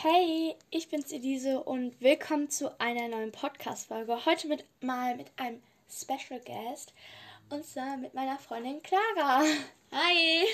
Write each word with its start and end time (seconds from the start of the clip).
Hey, 0.00 0.54
ich 0.70 0.88
bin's 0.88 1.10
Elise 1.10 1.60
und 1.60 2.00
willkommen 2.00 2.48
zu 2.48 2.80
einer 2.80 3.08
neuen 3.08 3.32
Podcast-Folge. 3.32 4.26
Heute 4.26 4.46
mit, 4.46 4.64
mal 4.80 5.16
mit 5.16 5.26
einem 5.36 5.60
Special 5.90 6.38
Guest 6.38 6.92
und 7.50 7.66
zwar 7.66 7.96
mit 7.96 8.14
meiner 8.14 8.38
Freundin 8.38 8.80
Clara. 8.80 9.42
Hi! 9.90 10.46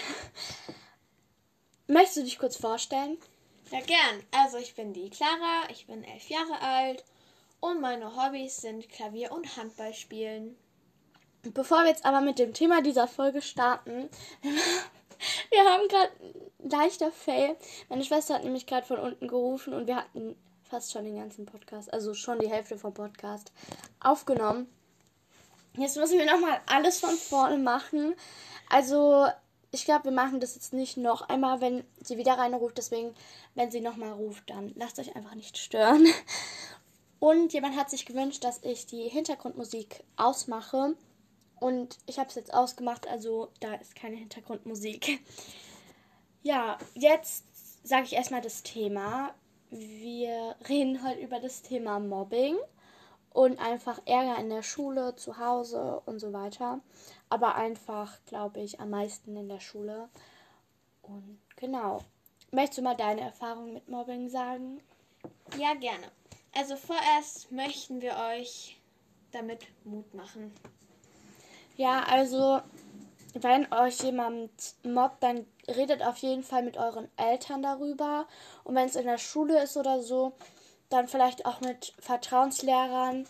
Möchtest 1.89 2.17
du 2.17 2.23
dich 2.23 2.39
kurz 2.39 2.57
vorstellen? 2.57 3.19
Ja, 3.71 3.81
gern. 3.81 4.23
Also, 4.31 4.57
ich 4.57 4.75
bin 4.75 4.95
die 4.95 5.11
Clara, 5.11 5.69
ich 5.69 5.87
bin 5.87 6.05
elf 6.05 6.31
Jahre 6.31 6.63
alt 6.63 7.05
und 7.61 7.83
meine 7.83 8.17
Hobbys 8.17 8.63
sind 8.63 8.89
Klavier 8.89 9.31
und 9.31 9.59
Handball 9.59 9.93
spielen. 9.93 10.57
Bevor 11.43 11.83
wir 11.83 11.91
jetzt 11.91 12.07
aber 12.07 12.23
mit 12.23 12.39
dem 12.39 12.55
Thema 12.55 12.81
dieser 12.81 13.07
Folge 13.07 13.43
starten, 13.43 14.09
wir 15.51 15.65
haben 15.65 15.89
gerade 15.89 16.11
leichter 16.59 17.11
Fail. 17.11 17.57
Meine 17.89 18.05
Schwester 18.05 18.35
hat 18.35 18.45
nämlich 18.45 18.67
gerade 18.67 18.87
von 18.87 18.99
unten 18.99 19.29
gerufen 19.29 19.75
und 19.75 19.87
wir 19.87 19.97
hatten 19.97 20.37
fast 20.69 20.93
schon 20.93 21.05
den 21.05 21.17
ganzen 21.17 21.47
Podcast, 21.47 21.93
also 21.93 22.15
schon 22.15 22.39
die 22.39 22.51
Hälfte 22.51 22.79
vom 22.79 22.95
Podcast 22.95 23.53
aufgenommen. 24.01 24.67
Jetzt 25.77 25.97
müssen 25.97 26.19
wir 26.19 26.27
nochmal 26.27 26.61
alles 26.67 27.01
von 27.01 27.15
vorne 27.17 27.59
machen. 27.59 28.15
Also, 28.71 29.27
ich 29.73 29.85
glaube, 29.85 30.05
wir 30.05 30.13
machen 30.13 30.39
das 30.39 30.55
jetzt 30.55 30.73
nicht 30.73 30.97
noch 30.97 31.29
einmal, 31.29 31.61
wenn 31.61 31.85
sie 32.01 32.17
wieder 32.17 32.35
reinruft. 32.35 32.79
Deswegen, 32.79 33.15
wenn 33.55 33.71
sie 33.73 33.81
nochmal 33.81 34.13
ruft, 34.13 34.49
dann 34.51 34.73
lasst 34.77 34.99
euch 35.01 35.17
einfach 35.17 35.35
nicht 35.35 35.59
stören. 35.59 36.07
Und 37.19 37.53
jemand 37.53 37.77
hat 37.77 37.91
sich 37.91 38.07
gewünscht, 38.07 38.45
dass 38.45 38.63
ich 38.63 38.87
die 38.87 39.09
Hintergrundmusik 39.09 40.05
ausmache. 40.17 40.95
Und 41.65 41.97
ich 42.05 42.19
habe 42.19 42.29
es 42.29 42.35
jetzt 42.35 42.53
ausgemacht, 42.53 43.09
also 43.09 43.49
da 43.61 43.73
ist 43.77 43.97
keine 43.97 44.17
Hintergrundmusik. 44.17 45.21
Ja, 46.47 46.77
jetzt 46.93 47.47
sage 47.83 48.05
ich 48.05 48.13
erstmal 48.13 48.43
das 48.43 48.63
Thema. 48.63 49.33
Wir 49.71 50.57
reden 50.69 51.03
heute 51.03 51.21
über 51.21 51.41
das 51.41 51.63
Thema 51.63 52.01
Mobbing 52.01 52.59
und 53.31 53.59
einfach 53.59 53.99
Ärger 54.05 54.39
in 54.39 54.51
der 54.51 54.63
Schule, 54.63 55.17
zu 55.17 55.39
Hause 55.39 56.03
und 56.05 56.19
so 56.19 56.35
weiter. 56.35 56.81
Aber 57.31 57.55
einfach, 57.55 58.19
glaube 58.27 58.61
ich, 58.61 58.79
am 58.79 58.91
meisten 58.91 59.35
in 59.35 59.49
der 59.49 59.61
Schule. 59.61 60.11
Und 61.01 61.41
genau. 61.57 62.05
Möchtest 62.51 62.77
du 62.77 62.83
mal 62.83 62.95
deine 62.95 63.23
Erfahrung 63.23 63.73
mit 63.73 63.89
Mobbing 63.89 64.29
sagen? 64.29 64.83
Ja, 65.57 65.73
gerne. 65.73 66.13
Also 66.55 66.77
vorerst 66.77 67.51
möchten 67.53 68.03
wir 68.03 68.17
euch 68.19 68.79
damit 69.33 69.67
Mut 69.87 70.13
machen. 70.13 70.53
Ja, 71.77 72.05
also 72.05 72.61
wenn 73.35 73.73
euch 73.73 74.01
jemand 74.03 74.51
mobbt, 74.85 75.23
dann 75.23 75.45
redet 75.67 76.03
auf 76.03 76.19
jeden 76.19 76.45
Fall 76.45 76.63
mit 76.63 76.77
euren 76.77 77.09
Eltern 77.17 77.63
darüber. 77.63 78.27
Und 78.63 78.77
wenn 78.77 78.87
es 78.87 78.97
in 78.97 79.07
der 79.07 79.19
Schule 79.19 79.63
ist 79.63 79.77
oder 79.77 80.03
so, 80.03 80.33
dann 80.89 81.09
vielleicht 81.09 81.47
auch 81.47 81.61
mit 81.61 81.95
Vertrauenslehrern 81.99 83.27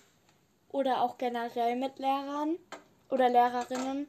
oder 0.70 1.00
auch 1.00 1.17
generell 1.17 1.77
mit 1.77 1.98
Lehrern 1.98 2.59
oder 3.09 3.31
Lehrerinnen. 3.31 4.09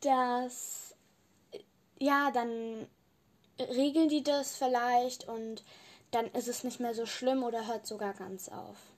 Das, 0.00 0.94
ja, 1.98 2.30
dann 2.32 2.88
regeln 3.58 4.08
die 4.08 4.22
das 4.22 4.56
vielleicht 4.56 5.28
und 5.28 5.62
dann 6.10 6.26
ist 6.32 6.48
es 6.48 6.64
nicht 6.64 6.80
mehr 6.80 6.94
so 6.94 7.06
schlimm 7.06 7.42
oder 7.42 7.66
hört 7.66 7.86
sogar 7.86 8.12
ganz 8.12 8.48
auf. 8.48 8.91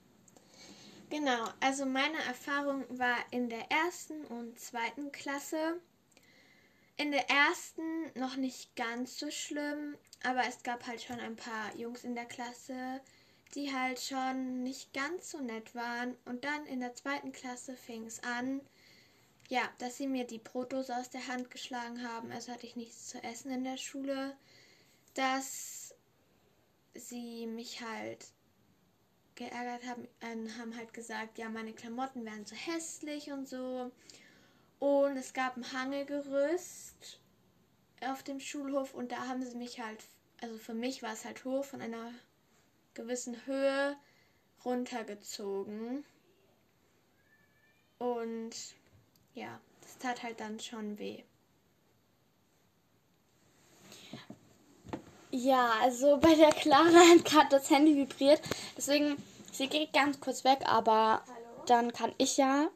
Genau, 1.09 1.47
also 1.59 1.85
meine 1.85 2.17
Erfahrung 2.23 2.83
war 2.97 3.17
in 3.31 3.49
der 3.49 3.71
ersten 3.71 4.25
und 4.25 4.59
zweiten 4.59 5.11
Klasse. 5.11 5.79
In 6.97 7.11
der 7.11 7.29
ersten 7.29 8.11
noch 8.15 8.37
nicht 8.37 8.75
ganz 8.75 9.19
so 9.19 9.29
schlimm, 9.29 9.97
aber 10.23 10.47
es 10.47 10.63
gab 10.63 10.87
halt 10.87 11.03
schon 11.03 11.19
ein 11.19 11.35
paar 11.35 11.75
Jungs 11.75 12.03
in 12.03 12.15
der 12.15 12.25
Klasse, 12.25 13.01
die 13.53 13.71
halt 13.73 13.99
schon 13.99 14.63
nicht 14.63 14.93
ganz 14.93 15.31
so 15.31 15.39
nett 15.39 15.75
waren. 15.75 16.15
Und 16.25 16.43
dann 16.43 16.65
in 16.65 16.79
der 16.79 16.95
zweiten 16.95 17.31
Klasse 17.31 17.75
fing 17.75 18.05
es 18.05 18.23
an, 18.23 18.61
ja, 19.47 19.61
dass 19.77 19.97
sie 19.97 20.07
mir 20.07 20.25
die 20.25 20.39
Brotdose 20.39 20.95
aus 20.95 21.11
der 21.11 21.27
Hand 21.27 21.51
geschlagen 21.51 22.07
haben. 22.07 22.31
Also 22.31 22.51
hatte 22.51 22.65
ich 22.65 22.75
nichts 22.75 23.09
zu 23.09 23.21
essen 23.23 23.51
in 23.51 23.63
der 23.63 23.77
Schule. 23.77 24.35
Dass 25.13 25.93
sie 26.95 27.45
mich 27.45 27.81
halt 27.81 28.25
geärgert 29.35 29.85
haben, 29.85 30.07
äh, 30.21 30.49
haben 30.59 30.75
halt 30.75 30.93
gesagt, 30.93 31.37
ja, 31.37 31.49
meine 31.49 31.73
Klamotten 31.73 32.25
wären 32.25 32.45
so 32.45 32.55
hässlich 32.55 33.31
und 33.31 33.47
so. 33.47 33.91
Und 34.79 35.17
es 35.17 35.33
gab 35.33 35.57
ein 35.57 35.71
Hangelgerüst 35.71 37.19
auf 38.01 38.23
dem 38.23 38.39
Schulhof 38.39 38.93
und 38.93 39.11
da 39.11 39.27
haben 39.27 39.43
sie 39.43 39.57
mich 39.57 39.79
halt, 39.79 40.03
also 40.41 40.57
für 40.57 40.73
mich 40.73 41.01
war 41.01 41.13
es 41.13 41.25
halt 41.25 41.43
hoch, 41.45 41.65
von 41.65 41.81
einer 41.81 42.11
gewissen 42.93 43.45
Höhe 43.45 43.95
runtergezogen. 44.63 46.03
Und 47.97 48.55
ja, 49.33 49.59
das 49.81 49.97
tat 49.97 50.23
halt 50.23 50.39
dann 50.39 50.59
schon 50.59 50.97
weh. 50.97 51.23
Ja, 55.31 55.73
also 55.81 56.17
bei 56.17 56.33
der 56.35 56.51
Clara 56.51 57.09
hat 57.13 57.25
gerade 57.25 57.49
das 57.49 57.69
Handy 57.69 57.95
vibriert. 57.95 58.41
Deswegen, 58.77 59.15
sie 59.51 59.67
geht 59.67 59.93
ganz 59.93 60.19
kurz 60.19 60.43
weg, 60.43 60.59
aber 60.65 61.21
Hallo? 61.25 61.63
dann 61.65 61.93
kann 61.93 62.13
ich 62.17 62.37
ja 62.37 62.67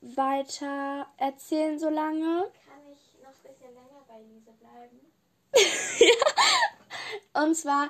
weiter 0.00 1.06
erzählen 1.16 1.78
so 1.78 1.88
lange. 1.88 2.50
Kann 2.66 2.82
ich 2.90 3.22
noch 3.22 3.30
ein 3.30 3.42
bisschen 3.42 3.74
länger 3.74 4.04
bei 4.08 4.20
Lise 4.20 4.52
bleiben? 4.52 5.00
ja. 6.00 7.42
Und 7.42 7.54
zwar, 7.54 7.88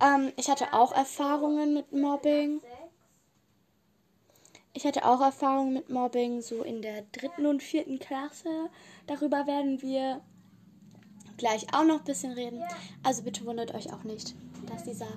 ähm, 0.00 0.32
ich 0.36 0.48
hatte 0.48 0.72
auch 0.72 0.92
Erfahrungen 0.92 1.74
mit 1.74 1.92
Mobbing. 1.92 2.60
Ich 4.72 4.86
hatte 4.86 5.04
auch 5.04 5.20
Erfahrungen 5.20 5.74
mit 5.74 5.90
Mobbing 5.90 6.40
so 6.40 6.62
in 6.62 6.80
der 6.80 7.02
dritten 7.12 7.46
und 7.46 7.62
vierten 7.62 7.98
Klasse. 7.98 8.70
Darüber 9.06 9.46
werden 9.46 9.82
wir 9.82 10.22
gleich 11.36 11.66
auch 11.74 11.84
noch 11.84 11.98
ein 11.98 12.04
bisschen 12.04 12.32
reden. 12.32 12.62
Also 13.02 13.22
bitte 13.22 13.44
wundert 13.44 13.74
euch 13.74 13.92
auch 13.92 14.04
nicht, 14.04 14.34
dass 14.66 14.84
dieser 14.84 15.08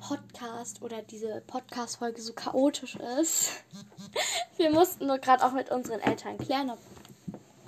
Podcast 0.00 0.82
oder 0.82 1.02
diese 1.02 1.42
Podcast-Folge 1.46 2.20
so 2.20 2.32
chaotisch 2.32 2.96
ist. 3.20 3.62
Wir 4.56 4.70
mussten 4.70 5.06
nur 5.06 5.18
gerade 5.18 5.44
auch 5.44 5.52
mit 5.52 5.70
unseren 5.70 6.00
Eltern 6.00 6.38
klären, 6.38 6.70
ob, 6.70 6.78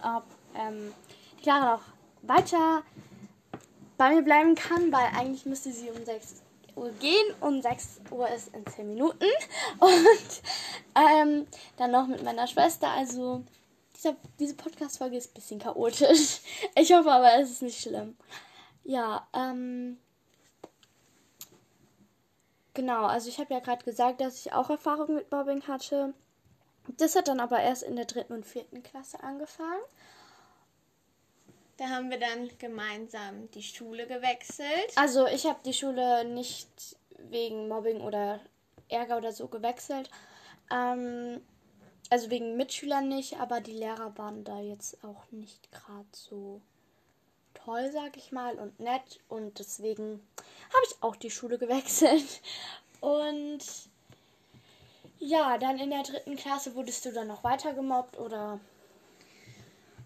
ob 0.02 0.24
ähm, 0.54 0.92
Clara 1.42 1.76
noch 1.76 1.82
weiter 2.22 2.82
bei 3.96 4.14
mir 4.14 4.22
bleiben 4.22 4.54
kann, 4.54 4.90
weil 4.90 5.06
eigentlich 5.16 5.46
müsste 5.46 5.70
sie 5.72 5.90
um 5.90 6.04
6 6.04 6.42
Uhr 6.74 6.90
gehen 7.00 7.34
und 7.40 7.62
6 7.62 8.00
Uhr 8.10 8.28
ist 8.28 8.54
in 8.54 8.66
10 8.66 8.88
Minuten. 8.88 9.26
Und 9.78 10.42
ähm, 10.94 11.46
dann 11.76 11.90
noch 11.90 12.06
mit 12.06 12.22
meiner 12.22 12.46
Schwester. 12.46 12.88
Also 12.88 13.44
dieser, 13.94 14.16
diese 14.38 14.54
Podcast-Folge 14.54 15.16
ist 15.18 15.30
ein 15.30 15.34
bisschen 15.34 15.60
chaotisch. 15.60 16.40
Ich 16.74 16.92
hoffe 16.92 17.12
aber, 17.12 17.34
es 17.38 17.50
ist 17.50 17.62
nicht 17.62 17.80
schlimm. 17.80 18.16
Ja, 18.84 19.26
ähm. 19.34 19.98
Genau, 22.74 23.04
also 23.04 23.28
ich 23.28 23.38
habe 23.38 23.52
ja 23.52 23.60
gerade 23.60 23.84
gesagt, 23.84 24.20
dass 24.20 24.46
ich 24.46 24.52
auch 24.52 24.70
Erfahrung 24.70 25.14
mit 25.14 25.30
Mobbing 25.30 25.66
hatte. 25.68 26.14
Das 26.96 27.14
hat 27.14 27.28
dann 27.28 27.40
aber 27.40 27.60
erst 27.60 27.82
in 27.82 27.96
der 27.96 28.06
dritten 28.06 28.32
und 28.32 28.46
vierten 28.46 28.82
Klasse 28.82 29.22
angefangen. 29.22 29.82
Da 31.76 31.88
haben 31.88 32.10
wir 32.10 32.18
dann 32.18 32.50
gemeinsam 32.58 33.50
die 33.52 33.62
Schule 33.62 34.06
gewechselt. 34.06 34.92
Also 34.96 35.26
ich 35.26 35.46
habe 35.46 35.60
die 35.64 35.72
Schule 35.72 36.24
nicht 36.24 36.96
wegen 37.18 37.68
Mobbing 37.68 38.00
oder 38.00 38.40
Ärger 38.88 39.16
oder 39.18 39.32
so 39.32 39.48
gewechselt. 39.48 40.10
Ähm, 40.70 41.40
also 42.10 42.30
wegen 42.30 42.56
Mitschülern 42.56 43.08
nicht, 43.08 43.38
aber 43.40 43.60
die 43.60 43.72
Lehrer 43.72 44.16
waren 44.18 44.44
da 44.44 44.60
jetzt 44.60 45.02
auch 45.04 45.30
nicht 45.30 45.70
gerade 45.72 46.06
so 46.12 46.60
toll, 47.64 47.90
sag 47.92 48.16
ich 48.16 48.32
mal, 48.32 48.58
und 48.58 48.78
nett. 48.80 49.20
Und 49.28 49.58
deswegen 49.58 50.26
habe 50.36 50.86
ich 50.86 51.02
auch 51.02 51.16
die 51.16 51.30
Schule 51.30 51.58
gewechselt. 51.64 52.40
Und 53.00 53.60
ja, 55.18 55.58
dann 55.58 55.78
in 55.78 55.90
der 55.90 56.02
dritten 56.02 56.36
Klasse 56.36 56.74
wurdest 56.74 57.04
du 57.04 57.12
dann 57.12 57.28
noch 57.28 57.44
weiter 57.44 57.74
gemobbt 57.74 58.18
oder? 58.18 58.60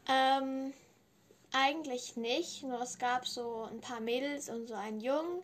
Ähm, 0.09 0.73
eigentlich 1.53 2.17
nicht. 2.17 2.63
Nur 2.63 2.81
es 2.83 2.99
gab 2.99 3.27
so 3.27 3.69
ein 3.71 3.81
paar 3.81 4.01
Mädels 4.01 4.49
und 4.49 4.67
so 4.67 4.75
einen 4.75 5.01
Jungen, 5.01 5.43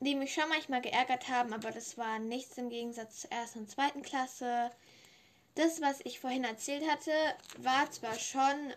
die 0.00 0.14
mich 0.14 0.34
schon 0.34 0.48
manchmal 0.48 0.80
geärgert 0.80 1.28
haben, 1.28 1.52
aber 1.52 1.70
das 1.70 1.98
war 1.98 2.18
nichts 2.18 2.58
im 2.58 2.70
Gegensatz 2.70 3.22
zur 3.22 3.32
ersten 3.32 3.60
und 3.60 3.70
zweiten 3.70 4.02
Klasse. 4.02 4.70
Das, 5.54 5.80
was 5.80 6.00
ich 6.04 6.20
vorhin 6.20 6.44
erzählt 6.44 6.88
hatte, 6.88 7.12
war 7.58 7.90
zwar 7.90 8.14
schon 8.14 8.72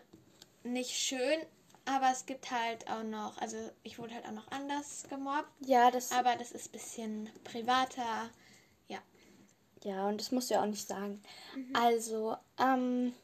nicht 0.64 0.92
schön, 0.92 1.40
aber 1.84 2.10
es 2.12 2.26
gibt 2.26 2.50
halt 2.50 2.88
auch 2.88 3.02
noch, 3.02 3.36
also 3.38 3.56
ich 3.82 3.98
wurde 3.98 4.14
halt 4.14 4.26
auch 4.26 4.32
noch 4.32 4.50
anders 4.50 5.04
gemobbt. 5.08 5.48
Ja, 5.60 5.90
das. 5.90 6.12
Aber 6.12 6.36
das 6.36 6.52
ist 6.52 6.68
ein 6.68 6.72
bisschen 6.72 7.30
privater. 7.44 8.30
Ja. 8.88 8.98
Ja, 9.82 10.08
und 10.08 10.20
das 10.20 10.30
musst 10.30 10.50
du 10.50 10.54
ja 10.54 10.62
auch 10.62 10.66
nicht 10.66 10.86
sagen. 10.86 11.22
Mhm. 11.56 11.74
Also, 11.74 12.36
ähm, 12.58 13.14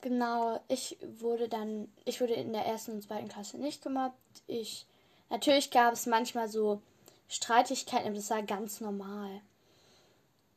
genau, 0.00 0.60
ich 0.68 0.96
wurde 1.18 1.48
dann, 1.48 1.92
ich 2.04 2.20
wurde 2.20 2.34
in 2.34 2.52
der 2.52 2.64
ersten 2.64 2.92
und 2.92 3.02
zweiten 3.02 3.28
Klasse 3.28 3.58
nicht 3.58 3.82
gemobbt. 3.82 4.42
Ich 4.46 4.86
natürlich 5.28 5.70
gab 5.70 5.92
es 5.92 6.06
manchmal 6.06 6.48
so 6.48 6.80
Streitigkeiten, 7.28 8.06
aber 8.06 8.16
das 8.16 8.30
war 8.30 8.42
ganz 8.42 8.80
normal. 8.80 9.40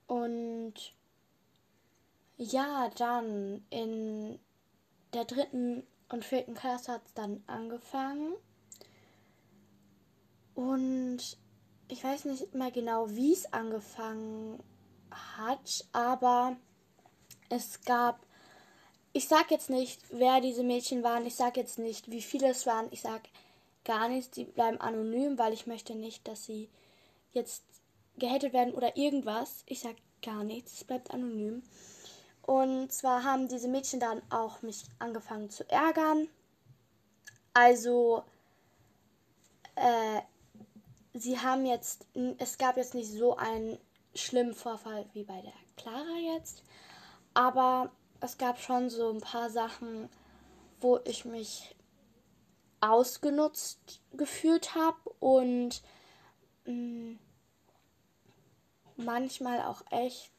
Und 0.08 0.74
ja, 2.38 2.90
dann 2.98 3.66
in 3.70 4.40
der 5.14 5.26
dritten 5.26 5.86
und 6.10 6.26
vierten 6.26 6.54
Klasse 6.54 6.94
hat 6.94 7.06
es 7.06 7.14
dann 7.14 7.44
angefangen. 7.48 8.34
Und 10.56 11.38
ich 11.88 12.04
weiß 12.04 12.26
nicht 12.26 12.54
mal 12.54 12.72
genau, 12.72 13.10
wie 13.10 13.34
es 13.34 13.52
angefangen 13.54 14.62
hat, 15.12 15.86
aber 15.92 16.58
es 17.50 17.82
gab, 17.82 18.26
ich 19.14 19.28
sag 19.28 19.50
jetzt 19.52 19.70
nicht, 19.70 20.02
wer 20.12 20.42
diese 20.42 20.64
Mädchen 20.64 21.04
waren, 21.04 21.26
ich 21.26 21.36
sag 21.36 21.58
jetzt 21.58 21.80
nicht, 21.80 22.12
wie 22.12 22.22
viele 22.22 22.50
es 22.50 22.66
waren, 22.66 22.88
ich 22.92 23.02
sag 23.02 23.22
gar 23.86 24.10
nichts, 24.10 24.32
die 24.32 24.44
bleiben 24.44 24.80
anonym, 24.80 25.38
weil 25.38 25.54
ich 25.54 25.66
möchte 25.66 25.96
nicht, 25.96 26.28
dass 26.28 26.46
sie 26.46 26.70
jetzt 27.32 27.64
gehatet 28.18 28.54
werden 28.54 28.74
oder 28.74 28.98
irgendwas. 28.98 29.64
Ich 29.66 29.80
sag 29.80 29.96
gar 30.22 30.44
nichts, 30.44 30.74
es 30.74 30.84
bleibt 30.84 31.12
anonym. 31.12 31.64
Und 32.50 32.92
zwar 32.92 33.24
haben 33.24 33.48
diese 33.48 33.68
Mädchen 33.68 34.00
dann 34.00 34.24
auch 34.32 34.64
mich 34.64 34.84
angefangen 34.98 35.52
zu 35.52 35.70
ärgern. 35.70 36.28
Also, 37.54 38.24
äh, 39.76 40.22
sie 41.14 41.38
haben 41.38 41.68
jetzt, 41.68 42.08
es 42.40 42.58
gab 42.58 42.78
jetzt 42.78 42.96
nicht 42.96 43.12
so 43.12 43.38
einen 43.38 43.78
schlimmen 44.16 44.56
Vorfall 44.56 45.06
wie 45.14 45.26
bei 45.26 45.40
der 45.44 45.54
Clara 45.78 46.18
jetzt, 46.34 46.64
aber 47.36 47.92
es 48.20 48.40
gab 48.40 48.60
schon 48.60 48.90
so 48.90 49.12
ein 49.12 49.22
paar 49.22 49.52
Sachen, 49.52 50.10
wo 50.82 50.98
ich 51.06 51.26
mich 51.26 51.76
ausgenutzt 52.82 54.02
gefühlt 54.14 54.74
habe 54.74 54.98
und 55.20 55.84
mh, 56.66 57.16
manchmal 58.96 59.62
auch 59.62 59.84
echt 59.92 60.32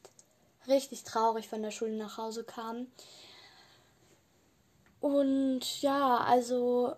richtig 0.67 1.03
traurig 1.03 1.47
von 1.47 1.61
der 1.61 1.71
Schule 1.71 1.95
nach 1.95 2.17
Hause 2.17 2.43
kam. 2.43 2.87
Und 4.99 5.81
ja, 5.81 6.17
also 6.17 6.95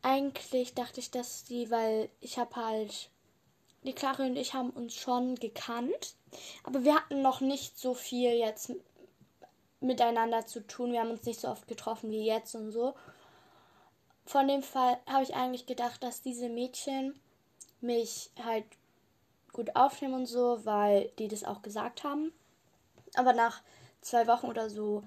eigentlich 0.00 0.74
dachte 0.74 1.00
ich, 1.00 1.10
dass 1.10 1.44
die, 1.44 1.70
weil 1.70 2.08
ich 2.20 2.38
habe 2.38 2.56
halt, 2.56 3.10
die 3.84 3.92
Clara 3.92 4.24
und 4.24 4.36
ich 4.36 4.54
haben 4.54 4.70
uns 4.70 4.94
schon 4.94 5.34
gekannt, 5.36 6.14
aber 6.64 6.84
wir 6.84 6.94
hatten 6.94 7.20
noch 7.20 7.40
nicht 7.40 7.78
so 7.78 7.94
viel 7.94 8.30
jetzt 8.30 8.72
miteinander 9.80 10.46
zu 10.46 10.66
tun. 10.66 10.92
Wir 10.92 11.00
haben 11.00 11.10
uns 11.10 11.24
nicht 11.24 11.40
so 11.40 11.48
oft 11.48 11.66
getroffen 11.68 12.10
wie 12.10 12.24
jetzt 12.24 12.54
und 12.54 12.70
so. 12.70 12.94
Von 14.24 14.48
dem 14.48 14.62
Fall 14.62 14.98
habe 15.06 15.24
ich 15.24 15.34
eigentlich 15.34 15.66
gedacht, 15.66 16.02
dass 16.02 16.22
diese 16.22 16.48
Mädchen 16.48 17.20
mich 17.80 18.30
halt 18.42 18.64
gut 19.52 19.76
aufnehmen 19.76 20.14
und 20.14 20.26
so, 20.26 20.64
weil 20.64 21.10
die 21.18 21.28
das 21.28 21.44
auch 21.44 21.62
gesagt 21.62 22.04
haben. 22.04 22.32
Aber 23.14 23.32
nach 23.32 23.62
zwei 24.00 24.26
Wochen 24.26 24.46
oder 24.46 24.70
so 24.70 25.02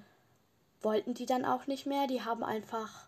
wollten 0.80 1.14
die 1.14 1.26
dann 1.26 1.44
auch 1.44 1.66
nicht 1.66 1.86
mehr. 1.86 2.06
Die 2.06 2.22
haben 2.22 2.44
einfach 2.44 3.06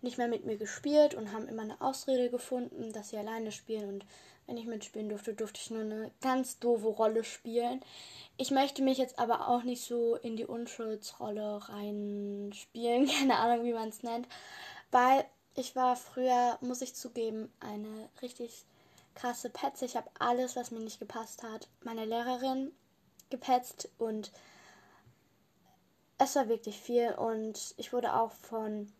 nicht 0.00 0.18
mehr 0.18 0.28
mit 0.28 0.44
mir 0.44 0.56
gespielt 0.56 1.14
und 1.14 1.32
haben 1.32 1.48
immer 1.48 1.62
eine 1.62 1.80
Ausrede 1.80 2.30
gefunden, 2.30 2.92
dass 2.92 3.10
sie 3.10 3.16
alleine 3.16 3.52
spielen. 3.52 3.88
Und 3.88 4.06
wenn 4.46 4.56
ich 4.56 4.66
mitspielen 4.66 5.08
durfte, 5.08 5.34
durfte 5.34 5.60
ich 5.62 5.70
nur 5.70 5.82
eine 5.82 6.10
ganz 6.20 6.58
doofe 6.58 6.88
Rolle 6.88 7.24
spielen. 7.24 7.80
Ich 8.36 8.50
möchte 8.50 8.82
mich 8.82 8.98
jetzt 8.98 9.18
aber 9.18 9.48
auch 9.48 9.62
nicht 9.62 9.84
so 9.84 10.16
in 10.16 10.36
die 10.36 10.46
Unschuldsrolle 10.46 11.68
reinspielen, 11.68 13.06
keine 13.18 13.38
Ahnung, 13.38 13.64
wie 13.64 13.72
man 13.72 13.88
es 13.88 14.02
nennt, 14.02 14.26
weil 14.90 15.24
ich 15.54 15.76
war 15.76 15.96
früher, 15.96 16.58
muss 16.60 16.80
ich 16.80 16.94
zugeben, 16.94 17.52
eine 17.60 18.08
richtig 18.22 18.64
krasse 19.14 19.50
Petze. 19.50 19.84
Ich 19.84 19.96
habe 19.96 20.10
alles, 20.18 20.56
was 20.56 20.70
mir 20.70 20.80
nicht 20.80 20.98
gepasst 20.98 21.42
hat, 21.42 21.68
meine 21.82 22.04
Lehrerin 22.04 22.72
gepetzt 23.30 23.88
und 23.98 24.32
es 26.18 26.36
war 26.36 26.48
wirklich 26.48 26.78
viel 26.78 27.12
und 27.14 27.74
ich 27.76 27.92
wurde 27.92 28.14
auch 28.14 28.32
von 28.32 28.92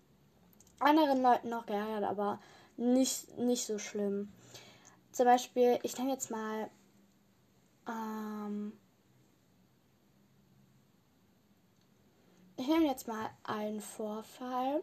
anderen 0.79 1.23
Leuten 1.23 1.51
noch 1.51 1.67
geärgert, 1.67 2.05
aber 2.05 2.41
nicht, 2.77 3.39
nicht 3.39 3.67
so 3.67 3.79
schlimm. 3.79 4.33
Zum 5.13 5.27
Beispiel, 5.27 5.79
ich 5.83 5.97
nehme 5.99 6.13
jetzt 6.13 6.31
mal 6.31 6.71
ähm, 7.87 8.73
ich 12.57 12.69
nehme 12.69 12.87
jetzt 12.87 13.09
mal 13.09 13.31
einen 13.43 13.81
Vorfall. 13.81 14.83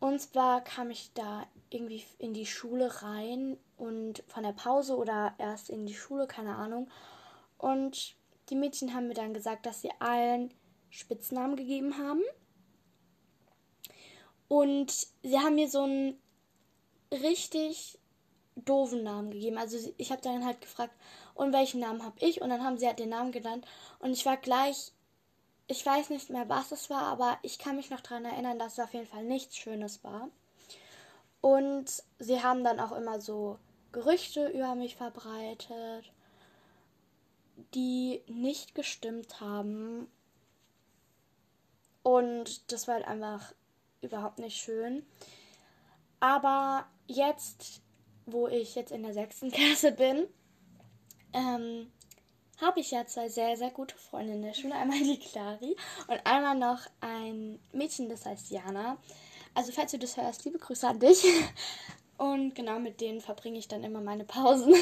Und 0.00 0.20
zwar 0.20 0.62
kam 0.62 0.90
ich 0.90 1.12
da 1.14 1.46
irgendwie 1.70 2.04
in 2.18 2.34
die 2.34 2.46
Schule 2.46 3.02
rein 3.02 3.56
und 3.82 4.22
von 4.28 4.44
der 4.44 4.52
Pause 4.52 4.96
oder 4.96 5.34
erst 5.38 5.68
in 5.68 5.86
die 5.86 5.94
Schule, 5.94 6.28
keine 6.28 6.54
Ahnung. 6.54 6.88
Und 7.58 8.14
die 8.48 8.54
Mädchen 8.54 8.94
haben 8.94 9.08
mir 9.08 9.14
dann 9.14 9.34
gesagt, 9.34 9.66
dass 9.66 9.82
sie 9.82 9.90
allen 9.98 10.54
Spitznamen 10.88 11.56
gegeben 11.56 11.98
haben. 11.98 12.22
Und 14.46 14.92
sie 15.24 15.38
haben 15.38 15.56
mir 15.56 15.68
so 15.68 15.82
einen 15.82 16.16
richtig 17.10 17.98
doofen 18.54 19.02
Namen 19.02 19.32
gegeben. 19.32 19.58
Also 19.58 19.76
ich 19.98 20.12
habe 20.12 20.22
dann 20.22 20.44
halt 20.44 20.60
gefragt, 20.60 20.94
und 21.34 21.52
welchen 21.52 21.80
Namen 21.80 22.04
habe 22.04 22.24
ich? 22.24 22.40
Und 22.40 22.50
dann 22.50 22.62
haben 22.62 22.78
sie 22.78 22.86
halt 22.86 23.00
den 23.00 23.08
Namen 23.08 23.32
genannt. 23.32 23.66
Und 23.98 24.12
ich 24.12 24.24
war 24.24 24.36
gleich, 24.36 24.92
ich 25.66 25.84
weiß 25.84 26.10
nicht 26.10 26.30
mehr, 26.30 26.48
was 26.48 26.70
es 26.70 26.88
war, 26.88 27.02
aber 27.02 27.36
ich 27.42 27.58
kann 27.58 27.74
mich 27.74 27.90
noch 27.90 28.00
daran 28.00 28.26
erinnern, 28.26 28.60
dass 28.60 28.74
es 28.74 28.84
auf 28.84 28.94
jeden 28.94 29.08
Fall 29.08 29.24
nichts 29.24 29.56
Schönes 29.56 30.04
war. 30.04 30.28
Und 31.40 32.04
sie 32.20 32.42
haben 32.44 32.62
dann 32.62 32.78
auch 32.78 32.92
immer 32.92 33.20
so 33.20 33.58
Gerüchte 33.92 34.48
über 34.48 34.74
mich 34.74 34.96
verbreitet, 34.96 36.10
die 37.74 38.22
nicht 38.26 38.74
gestimmt 38.74 39.40
haben. 39.40 40.10
Und 42.02 42.72
das 42.72 42.88
war 42.88 42.96
halt 42.96 43.06
einfach 43.06 43.52
überhaupt 44.00 44.38
nicht 44.38 44.56
schön. 44.56 45.06
Aber 46.20 46.86
jetzt, 47.06 47.80
wo 48.26 48.48
ich 48.48 48.74
jetzt 48.74 48.92
in 48.92 49.02
der 49.02 49.12
sechsten 49.12 49.50
Klasse 49.52 49.92
bin, 49.92 50.26
ähm, 51.32 51.90
habe 52.60 52.80
ich 52.80 52.90
ja 52.90 53.06
zwei 53.06 53.28
sehr, 53.28 53.56
sehr 53.56 53.70
gute 53.70 53.96
Freundinnen 53.96 54.42
der 54.42 54.54
Schule. 54.54 54.74
Einmal 54.74 54.98
die 54.98 55.18
Clari 55.18 55.76
und 56.08 56.26
einmal 56.26 56.56
noch 56.56 56.80
ein 57.00 57.58
Mädchen, 57.72 58.08
das 58.08 58.24
heißt 58.24 58.50
Jana. 58.50 58.98
Also 59.54 59.72
falls 59.72 59.90
du 59.90 59.98
das 59.98 60.16
hörst, 60.16 60.44
liebe 60.44 60.58
Grüße 60.58 60.88
an 60.88 61.00
dich. 61.00 61.24
Und 62.22 62.54
genau 62.54 62.78
mit 62.78 63.00
denen 63.00 63.20
verbringe 63.20 63.58
ich 63.58 63.66
dann 63.66 63.82
immer 63.82 64.00
meine 64.00 64.24
Pausen. 64.24 64.76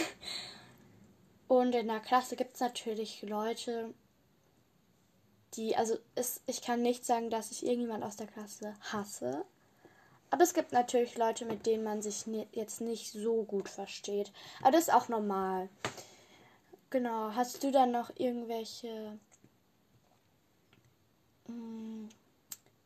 Und 1.48 1.74
in 1.74 1.88
der 1.88 2.00
Klasse 2.00 2.36
gibt 2.36 2.52
es 2.56 2.60
natürlich 2.60 3.22
Leute, 3.22 3.94
die, 5.54 5.74
also 5.74 5.96
es, 6.14 6.42
ich 6.44 6.60
kann 6.60 6.82
nicht 6.82 7.06
sagen, 7.06 7.30
dass 7.30 7.50
ich 7.50 7.64
irgendjemand 7.64 8.04
aus 8.04 8.16
der 8.16 8.26
Klasse 8.26 8.76
hasse. 8.92 9.46
Aber 10.28 10.42
es 10.42 10.52
gibt 10.52 10.72
natürlich 10.72 11.16
Leute, 11.16 11.46
mit 11.46 11.64
denen 11.64 11.82
man 11.82 12.02
sich 12.02 12.26
jetzt 12.52 12.82
nicht 12.82 13.10
so 13.10 13.42
gut 13.44 13.70
versteht. 13.70 14.30
Aber 14.60 14.72
das 14.72 14.88
ist 14.88 14.92
auch 14.94 15.08
normal. 15.08 15.70
Genau. 16.90 17.32
Hast 17.34 17.64
du 17.64 17.70
dann 17.70 17.90
noch 17.90 18.10
irgendwelche 18.16 19.18
mh, 21.48 21.54
hm, 21.54 22.08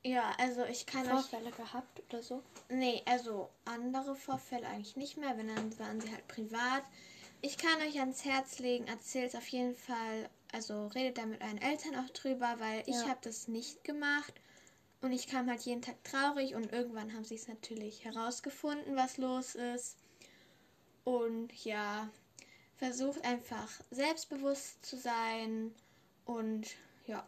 ja, 0.04 0.32
also 0.38 0.64
ich 0.64 0.84
kann 0.86 1.06
Vorfälle 1.06 1.48
euch, 1.48 1.56
gehabt 1.56 2.02
oder 2.08 2.22
so? 2.22 2.42
Nee, 2.68 3.02
also 3.06 3.48
andere 3.64 4.14
Vorfälle 4.14 4.66
eigentlich 4.66 4.96
nicht 4.96 5.16
mehr, 5.16 5.36
wenn 5.38 5.48
dann 5.48 5.78
waren 5.78 6.00
sie 6.00 6.12
halt 6.12 6.28
privat. 6.28 6.84
Ich 7.40 7.56
kann 7.56 7.80
euch 7.82 7.98
ans 7.98 8.24
Herz 8.24 8.58
legen, 8.58 8.86
erzählt 8.86 9.34
auf 9.34 9.48
jeden 9.48 9.74
Fall, 9.74 10.28
also 10.52 10.86
redet 10.88 11.18
da 11.18 11.26
mit 11.26 11.42
euren 11.42 11.58
Eltern 11.58 11.96
auch 11.96 12.10
drüber, 12.10 12.54
weil 12.58 12.82
ich 12.86 12.96
ja. 12.96 13.08
habe 13.08 13.20
das 13.22 13.48
nicht 13.48 13.82
gemacht 13.82 14.34
und 15.00 15.12
ich 15.12 15.26
kam 15.26 15.48
halt 15.48 15.60
jeden 15.62 15.82
Tag 15.82 16.02
traurig 16.04 16.54
und 16.54 16.72
irgendwann 16.72 17.12
haben 17.12 17.24
sie 17.24 17.34
es 17.34 17.48
natürlich 17.48 18.04
herausgefunden, 18.04 18.96
was 18.96 19.18
los 19.18 19.54
ist. 19.54 19.96
Und 21.04 21.52
ja, 21.64 22.08
versucht 22.76 23.24
einfach 23.24 23.68
selbstbewusst 23.90 24.84
zu 24.84 24.96
sein 24.96 25.74
und 26.24 26.68
ja. 27.06 27.26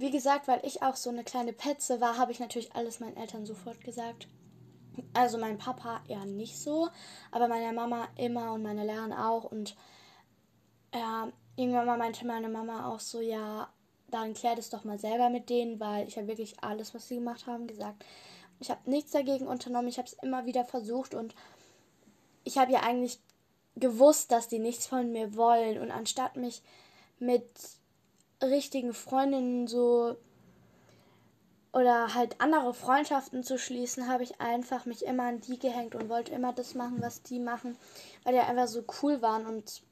Wie 0.00 0.12
gesagt, 0.12 0.46
weil 0.46 0.60
ich 0.62 0.80
auch 0.84 0.94
so 0.94 1.10
eine 1.10 1.24
kleine 1.24 1.52
Petze 1.52 2.00
war, 2.00 2.18
habe 2.18 2.30
ich 2.30 2.38
natürlich 2.38 2.72
alles 2.72 3.00
meinen 3.00 3.16
Eltern 3.16 3.46
sofort 3.46 3.80
gesagt. 3.82 4.28
Also 5.12 5.38
mein 5.38 5.58
Papa 5.58 6.02
eher 6.06 6.24
nicht 6.24 6.56
so, 6.56 6.88
aber 7.32 7.48
meine 7.48 7.72
Mama 7.72 8.06
immer 8.16 8.52
und 8.52 8.62
meine 8.62 8.84
Lehrerin 8.84 9.12
auch. 9.12 9.42
Und 9.42 9.74
ja, 10.94 11.32
irgendwann 11.56 11.86
mal 11.86 11.98
meinte 11.98 12.24
meine 12.24 12.48
Mama 12.48 12.88
auch 12.88 13.00
so, 13.00 13.20
ja, 13.20 13.72
dann 14.08 14.34
klärt 14.34 14.60
es 14.60 14.70
doch 14.70 14.84
mal 14.84 15.00
selber 15.00 15.30
mit 15.30 15.50
denen, 15.50 15.80
weil 15.80 16.06
ich 16.06 16.16
habe 16.16 16.28
wirklich 16.28 16.62
alles, 16.62 16.94
was 16.94 17.08
sie 17.08 17.16
gemacht 17.16 17.48
haben, 17.48 17.66
gesagt. 17.66 18.04
Ich 18.60 18.70
habe 18.70 18.88
nichts 18.88 19.10
dagegen 19.10 19.48
unternommen, 19.48 19.88
ich 19.88 19.98
habe 19.98 20.06
es 20.06 20.16
immer 20.22 20.46
wieder 20.46 20.64
versucht 20.64 21.16
und 21.16 21.34
ich 22.44 22.56
habe 22.56 22.70
ja 22.70 22.84
eigentlich 22.84 23.18
gewusst, 23.74 24.30
dass 24.30 24.46
die 24.46 24.60
nichts 24.60 24.86
von 24.86 25.10
mir 25.10 25.34
wollen. 25.34 25.80
Und 25.80 25.90
anstatt 25.90 26.36
mich 26.36 26.62
mit 27.18 27.48
richtigen 28.42 28.94
Freundinnen 28.94 29.66
so 29.66 30.16
oder 31.72 32.14
halt 32.14 32.40
andere 32.40 32.72
Freundschaften 32.72 33.44
zu 33.44 33.58
schließen, 33.58 34.08
habe 34.08 34.22
ich 34.22 34.40
einfach 34.40 34.86
mich 34.86 35.04
immer 35.04 35.24
an 35.24 35.40
die 35.40 35.58
gehängt 35.58 35.94
und 35.94 36.08
wollte 36.08 36.32
immer 36.32 36.52
das 36.52 36.74
machen, 36.74 37.00
was 37.00 37.22
die 37.22 37.38
machen, 37.38 37.76
weil 38.24 38.32
die 38.32 38.40
einfach 38.40 38.68
so 38.68 38.84
cool 39.02 39.20
waren 39.22 39.46
und 39.46 39.82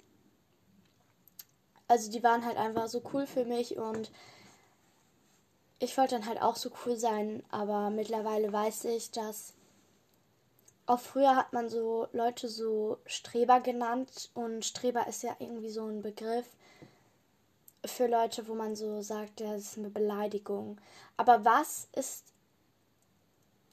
also 1.89 2.11
die 2.11 2.23
waren 2.23 2.45
halt 2.45 2.57
einfach 2.57 2.89
so 2.89 3.03
cool 3.13 3.27
für 3.27 3.45
mich 3.45 3.77
und 3.77 4.11
ich 5.79 5.97
wollte 5.99 6.17
dann 6.17 6.27
halt 6.27 6.41
auch 6.41 6.57
so 6.57 6.71
cool 6.85 6.97
sein, 6.97 7.45
aber 7.51 7.91
mittlerweile 7.91 8.53
weiß 8.53 8.87
ich, 8.87 9.11
dass 9.11 9.53
auch 10.87 11.01
früher 11.01 11.37
hat 11.37 11.53
man 11.53 11.69
so 11.69 12.09
Leute 12.13 12.49
so 12.49 12.99
Streber 13.07 13.61
genannt 13.61 14.31
und 14.35 14.65
Streber 14.65 15.07
ist 15.07 15.23
ja 15.23 15.37
irgendwie 15.39 15.71
so 15.71 15.85
ein 15.85 16.01
Begriff 16.01 16.47
für 17.87 18.07
Leute, 18.07 18.49
wo 18.49 18.55
man 18.55 18.77
so 18.77 19.03
sagt, 19.03 19.41
das 19.41 19.63
ist 19.63 19.79
eine 19.79 19.91
Beleidigung. 19.91 20.79
Aber 21.17 21.45
was 21.45 21.89
ist 21.93 22.25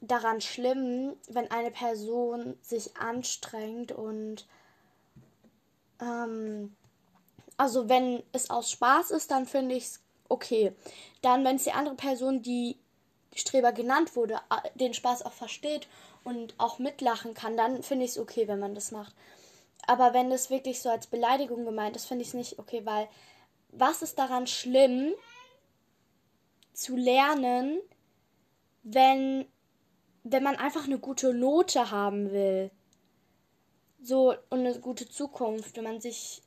daran 0.00 0.40
schlimm, 0.40 1.16
wenn 1.28 1.50
eine 1.50 1.70
Person 1.70 2.58
sich 2.62 2.96
anstrengt 2.96 3.92
und 3.92 4.46
ähm, 6.00 6.76
also 7.56 7.88
wenn 7.88 8.22
es 8.32 8.50
aus 8.50 8.70
Spaß 8.70 9.12
ist, 9.12 9.30
dann 9.30 9.46
finde 9.46 9.74
ich 9.76 9.84
es 9.84 10.00
okay. 10.28 10.72
Dann, 11.22 11.44
wenn 11.44 11.56
es 11.56 11.64
die 11.64 11.72
andere 11.72 11.94
Person, 11.94 12.42
die 12.42 12.76
Streber 13.34 13.72
genannt 13.72 14.16
wurde, 14.16 14.40
den 14.74 14.94
Spaß 14.94 15.24
auch 15.24 15.32
versteht 15.32 15.88
und 16.24 16.54
auch 16.58 16.78
mitlachen 16.78 17.34
kann, 17.34 17.56
dann 17.56 17.82
finde 17.82 18.04
ich 18.04 18.12
es 18.12 18.18
okay, 18.18 18.48
wenn 18.48 18.58
man 18.58 18.74
das 18.74 18.90
macht. 18.90 19.14
Aber 19.86 20.14
wenn 20.14 20.30
das 20.30 20.50
wirklich 20.50 20.80
so 20.80 20.88
als 20.88 21.06
Beleidigung 21.06 21.64
gemeint 21.64 21.96
ist, 21.96 22.06
finde 22.06 22.22
ich 22.22 22.28
es 22.28 22.34
nicht 22.34 22.58
okay, 22.58 22.82
weil 22.84 23.08
was 23.76 24.02
ist 24.02 24.18
daran 24.18 24.46
schlimm 24.46 25.12
zu 26.72 26.96
lernen, 26.96 27.80
wenn, 28.82 29.46
wenn 30.22 30.42
man 30.42 30.56
einfach 30.56 30.84
eine 30.84 30.98
gute 30.98 31.34
Note 31.34 31.90
haben 31.90 32.30
will? 32.30 32.70
So, 34.00 34.34
und 34.50 34.60
eine 34.60 34.78
gute 34.80 35.08
Zukunft, 35.08 35.76
wenn 35.76 35.84
man 35.84 36.00
sich 36.00 36.42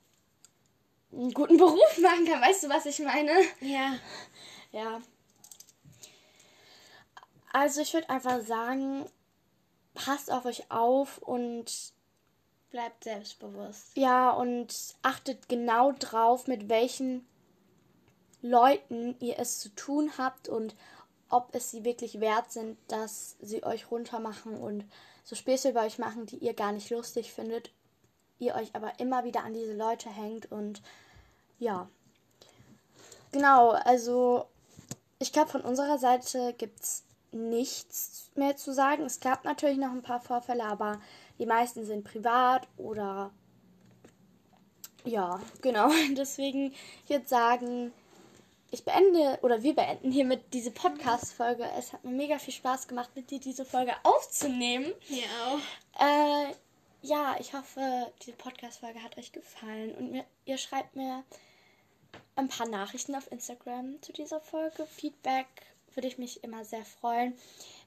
einen 1.11 1.33
guten 1.33 1.57
Beruf 1.57 1.97
machen 2.01 2.25
kann. 2.25 2.41
Weißt 2.41 2.63
du, 2.63 2.69
was 2.69 2.85
ich 2.85 2.99
meine? 2.99 3.31
Ja. 3.61 3.97
Ja. 4.71 5.01
Also 7.51 7.81
ich 7.81 7.93
würde 7.93 8.09
einfach 8.09 8.41
sagen, 8.41 9.05
passt 9.93 10.31
auf 10.31 10.45
euch 10.45 10.69
auf 10.69 11.17
und 11.17 11.93
bleibt 12.69 13.03
selbstbewusst. 13.03 13.95
Ja, 13.95 14.31
und 14.31 14.95
achtet 15.01 15.49
genau 15.49 15.93
drauf, 15.93 16.47
mit 16.47 16.69
welchen 16.69 17.25
Leuten 18.41 19.15
ihr 19.19 19.39
es 19.39 19.59
zu 19.59 19.69
tun 19.69 20.11
habt 20.17 20.47
und 20.47 20.75
ob 21.29 21.53
es 21.53 21.71
sie 21.71 21.83
wirklich 21.83 22.19
wert 22.19 22.51
sind, 22.51 22.77
dass 22.87 23.35
sie 23.41 23.63
euch 23.63 23.91
runtermachen 23.91 24.55
und 24.55 24.85
so 25.23 25.35
Späße 25.35 25.69
über 25.69 25.81
euch 25.81 25.97
machen, 25.97 26.25
die 26.25 26.37
ihr 26.37 26.53
gar 26.53 26.71
nicht 26.71 26.89
lustig 26.89 27.33
findet, 27.33 27.71
ihr 28.39 28.55
euch 28.55 28.75
aber 28.75 28.99
immer 28.99 29.23
wieder 29.23 29.43
an 29.43 29.53
diese 29.53 29.73
Leute 29.73 30.09
hängt 30.09 30.51
und 30.51 30.81
ja. 31.59 31.89
Genau, 33.31 33.71
also 33.71 34.45
ich 35.19 35.33
glaube, 35.33 35.49
von 35.49 35.61
unserer 35.61 35.97
Seite 35.97 36.53
gibt 36.57 36.79
es 36.81 37.03
nichts 37.31 38.31
mehr 38.35 38.55
zu 38.55 38.73
sagen. 38.73 39.03
Es 39.03 39.19
gab 39.19 39.43
natürlich 39.43 39.77
noch 39.77 39.91
ein 39.91 40.01
paar 40.01 40.21
Vorfälle, 40.21 40.63
aber 40.63 41.01
die 41.39 41.45
meisten 41.45 41.85
sind 41.85 42.03
privat 42.03 42.67
oder 42.77 43.31
ja, 45.05 45.39
genau. 45.61 45.89
Deswegen 46.17 46.73
ich 47.05 47.09
würde 47.09 47.27
sagen, 47.27 47.93
ich 48.71 48.83
beende 48.83 49.39
oder 49.41 49.63
wir 49.63 49.73
beenden 49.73 50.11
hiermit 50.11 50.53
diese 50.53 50.71
Podcast-Folge. 50.71 51.65
Es 51.77 51.93
hat 51.93 52.03
mir 52.03 52.11
mega 52.11 52.37
viel 52.37 52.53
Spaß 52.53 52.87
gemacht, 52.87 53.09
mit 53.15 53.31
dir 53.31 53.39
diese 53.39 53.63
Folge 53.63 53.93
aufzunehmen. 54.03 54.93
Ja. 55.07 55.59
Äh, 55.99 56.53
ja, 57.01 57.35
ich 57.39 57.53
hoffe, 57.53 58.11
diese 58.21 58.35
Podcast-Folge 58.35 59.01
hat 59.01 59.17
euch 59.17 59.31
gefallen 59.31 59.95
und 59.95 60.11
mir, 60.11 60.25
ihr 60.45 60.57
schreibt 60.57 60.95
mir 60.95 61.23
ein 62.35 62.49
paar 62.49 62.67
Nachrichten 62.67 63.15
auf 63.15 63.31
Instagram 63.31 64.01
zu 64.01 64.11
dieser 64.11 64.41
Folge. 64.41 64.85
Feedback 64.85 65.47
würde 65.93 66.07
ich 66.07 66.17
mich 66.17 66.43
immer 66.43 66.65
sehr 66.65 66.83
freuen. 66.83 67.37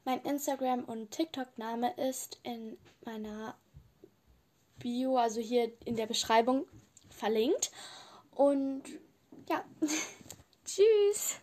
Mein 0.05 0.23
Instagram- 0.23 0.85
und 0.85 1.11
TikTok-Name 1.11 1.95
ist 1.97 2.41
in 2.43 2.79
meiner 3.05 3.57
Bio, 4.79 5.17
also 5.19 5.41
hier 5.41 5.73
in 5.85 5.97
der 5.97 6.07
Beschreibung 6.07 6.67
verlinkt. 7.11 7.71
Und 8.31 8.83
ja, 9.49 9.65
tschüss. 10.65 11.41